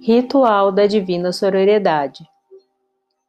Ritual 0.00 0.70
da 0.70 0.86
Divina 0.86 1.32
Sororidade. 1.32 2.28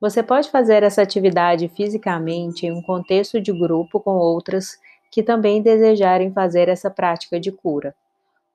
Você 0.00 0.22
pode 0.22 0.50
fazer 0.50 0.82
essa 0.82 1.02
atividade 1.02 1.68
fisicamente 1.68 2.66
em 2.66 2.72
um 2.72 2.82
contexto 2.82 3.40
de 3.40 3.52
grupo 3.52 4.00
com 4.00 4.16
outras 4.16 4.78
que 5.10 5.22
também 5.22 5.62
desejarem 5.62 6.32
fazer 6.32 6.68
essa 6.68 6.90
prática 6.90 7.38
de 7.38 7.52
cura. 7.52 7.94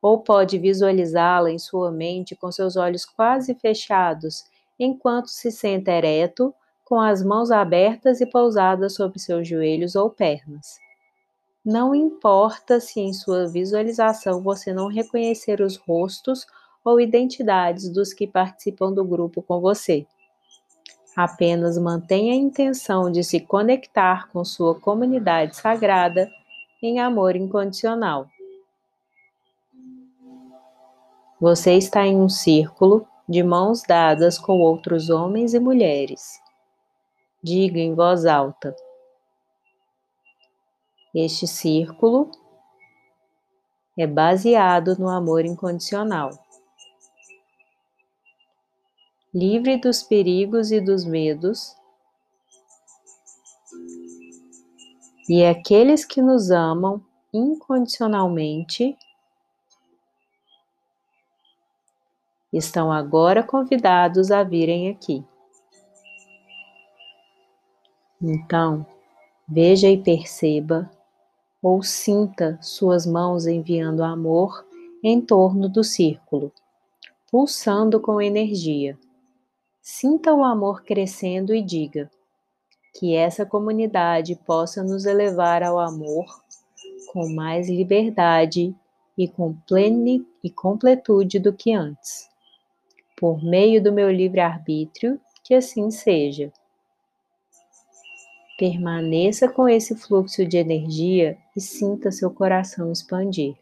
Ou 0.02 0.20
pode 0.20 0.58
visualizá-la 0.58 1.50
em 1.50 1.60
sua 1.60 1.92
mente 1.92 2.36
com 2.36 2.52
seus 2.52 2.76
olhos 2.76 3.06
quase 3.06 3.56
fechados, 3.56 4.44
enquanto 4.78 5.28
se 5.28 5.52
senta 5.52 5.92
ereto, 5.92 6.54
com 6.84 7.00
as 7.00 7.24
mãos 7.24 7.52
abertas 7.52 8.20
e 8.20 8.26
pousadas 8.26 8.96
sobre 8.96 9.20
seus 9.20 9.48
joelhos 9.48 9.96
ou 9.96 10.10
pernas. 10.10 10.78
Não 11.64 11.94
importa 11.94 12.80
se 12.80 13.00
em 13.00 13.14
sua 13.14 13.48
visualização 13.48 14.42
você 14.42 14.74
não 14.74 14.88
reconhecer 14.88 15.62
os 15.62 15.78
rostos 15.78 16.46
ou 16.84 17.00
identidades 17.00 17.90
dos 17.90 18.14
que 18.14 18.28
participam 18.28 18.92
do 18.94 19.04
grupo 19.04 19.42
com 19.42 19.60
você. 19.60 20.06
Apenas 21.16 21.78
mantenha 21.78 22.34
a 22.34 22.38
intenção 22.38 23.12
de 23.12 23.24
se 23.24 23.40
conectar 23.40 24.30
com 24.30 24.46
sua 24.46 24.80
comunidade 24.80 25.56
sagrada 25.56 26.30
em 26.82 27.00
amor 27.00 27.36
incondicional. 27.36 28.28
Você 31.42 31.74
está 31.74 32.06
em 32.06 32.18
um 32.18 32.30
círculo 32.30 33.08
de 33.28 33.44
mãos 33.44 33.84
dadas 33.84 34.38
com 34.38 34.60
outros 34.60 35.10
homens 35.10 35.54
e 35.54 35.60
mulheres. 35.60 36.40
Diga 37.44 37.80
em 37.80 37.94
voz 37.94 38.26
alta: 38.26 38.76
Este 41.14 41.48
círculo 41.48 42.30
é 43.98 44.08
baseado 44.08 44.98
no 44.98 45.10
amor 45.10 45.46
incondicional 45.46 46.32
livre 49.34 49.78
dos 49.78 50.02
perigos 50.02 50.72
e 50.72 50.82
dos 50.82 51.06
medos, 51.06 51.76
e 55.28 55.46
aqueles 55.46 56.04
que 56.04 56.22
nos 56.22 56.50
amam 56.50 57.04
incondicionalmente 57.32 58.98
estão 62.52 62.92
agora 62.92 63.44
convidados 63.44 64.32
a 64.32 64.44
virem 64.44 64.90
aqui. 64.90 65.24
Então, 68.20 68.86
veja 69.48 69.88
e 69.88 69.98
perceba 69.98 70.90
ou 71.62 71.84
sinta 71.84 72.58
suas 72.62 73.06
mãos 73.06 73.46
enviando 73.46 74.04
amor 74.04 74.66
em 75.04 75.22
torno 75.22 75.70
do 75.70 75.84
círculo, 75.84 76.52
pulsando 77.30 78.00
com 78.00 78.20
energia. 78.20 78.98
Sinta 79.92 80.32
o 80.32 80.44
amor 80.44 80.84
crescendo 80.84 81.54
e 81.54 81.64
diga: 81.64 82.12
que 82.94 83.16
essa 83.16 83.44
comunidade 83.44 84.36
possa 84.36 84.84
nos 84.84 85.04
elevar 85.04 85.64
ao 85.64 85.80
amor 85.80 86.26
com 87.12 87.28
mais 87.34 87.68
liberdade 87.68 88.74
e 89.18 89.28
com 89.28 89.56
plene 89.68 90.24
e 90.44 90.50
completude 90.52 91.40
do 91.40 91.52
que 91.52 91.74
antes. 91.74 92.30
Por 93.18 93.44
meio 93.44 93.84
do 93.84 93.92
meu 93.92 94.12
livre-arbítrio, 94.12 95.20
que 95.44 95.56
assim 95.56 95.90
seja. 95.90 96.54
Permaneça 98.60 99.50
com 99.50 99.68
esse 99.68 99.96
fluxo 99.96 100.46
de 100.46 100.58
energia 100.58 101.36
e 101.58 101.60
sinta 101.60 102.12
seu 102.12 102.30
coração 102.30 102.92
expandir. 102.92 103.58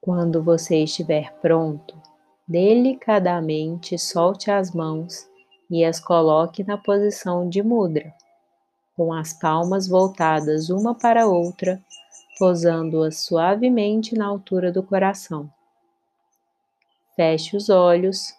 Quando 0.00 0.40
você 0.40 0.84
estiver 0.84 1.32
pronto, 1.42 2.11
Delicadamente 2.46 3.96
solte 3.96 4.50
as 4.50 4.72
mãos 4.72 5.28
e 5.70 5.84
as 5.84 6.00
coloque 6.00 6.64
na 6.64 6.76
posição 6.76 7.48
de 7.48 7.62
mudra, 7.62 8.12
com 8.96 9.12
as 9.12 9.32
palmas 9.32 9.86
voltadas 9.86 10.68
uma 10.68 10.92
para 10.92 11.22
a 11.22 11.26
outra, 11.26 11.80
posando-as 12.38 13.18
suavemente 13.18 14.16
na 14.16 14.26
altura 14.26 14.72
do 14.72 14.82
coração. 14.82 15.48
Feche 17.14 17.56
os 17.56 17.68
olhos 17.68 18.34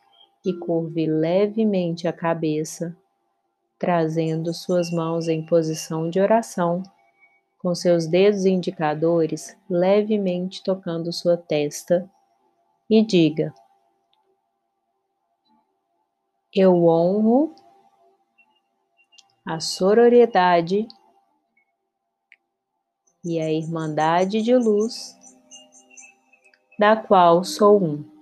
e 0.45 0.51
curve 0.51 1.05
levemente 1.05 2.05
a 2.05 2.11
cabeça, 2.11 2.95
trazendo 3.79 4.53
suas 4.53 4.91
mãos 4.91 5.29
em 5.29 5.45
posição 5.45 6.09
de 6.09 6.19
oração, 6.19 6.83
com 7.57 7.73
seus 7.73 8.05
dedos 8.05 8.45
indicadores 8.45 9.55
levemente 9.69 10.61
tocando 10.61 11.13
sua 11.13 11.37
testa, 11.37 12.09
e 12.89 13.01
diga: 13.01 13.53
eu 16.55 16.85
honro 16.85 17.55
a 19.45 19.59
sororidade 19.59 20.87
e 23.25 23.39
a 23.39 23.51
irmandade 23.51 24.41
de 24.41 24.55
luz 24.55 25.17
da 26.77 26.95
qual 26.95 27.43
sou 27.43 27.83
um. 27.83 28.13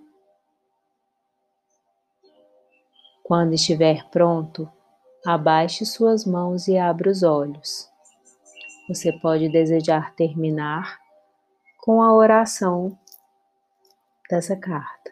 Quando 3.24 3.54
estiver 3.54 4.10
pronto, 4.10 4.72
abaixe 5.26 5.86
suas 5.86 6.26
mãos 6.26 6.68
e 6.68 6.78
abra 6.78 7.10
os 7.10 7.24
olhos. 7.24 7.90
Você 8.88 9.12
pode 9.20 9.50
desejar 9.50 10.14
terminar 10.16 11.00
com 11.80 12.02
a 12.02 12.14
oração 12.14 12.98
dessa 14.30 14.56
carta. 14.56 15.11